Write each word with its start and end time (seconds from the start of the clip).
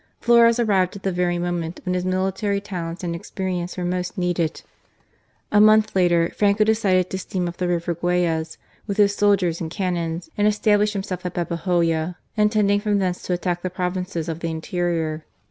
Flores 0.19 0.59
arrived 0.59 0.95
at 0.95 1.03
the 1.03 1.11
very 1.11 1.37
moment 1.37 1.79
when 1.85 1.93
his 1.93 2.03
military 2.03 2.59
talents 2.59 3.03
and 3.03 3.15
experience 3.15 3.77
were 3.77 3.85
most 3.85 4.17
needed. 4.17 4.63
A 5.51 5.61
month 5.61 5.95
later 5.95 6.31
Franco 6.35 6.63
decided 6.63 7.11
to 7.11 7.19
steam 7.19 7.47
up 7.47 7.57
the 7.57 7.67
River 7.67 7.93
Guayas 7.93 8.57
with 8.87 8.97
his 8.97 9.13
soldiers 9.15 9.61
and 9.61 9.69
cannons, 9.69 10.31
and 10.35 10.47
establish 10.47 10.93
himself 10.93 11.23
at 11.23 11.35
Babahoya, 11.35 12.15
intending 12.35 12.79
from 12.79 12.97
thence 12.97 13.21
to 13.21 13.33
attack 13.33 13.61
the 13.61 13.69
provinces 13.69 14.27
of 14.27 14.39
the 14.39 14.49
interior. 14.49 15.23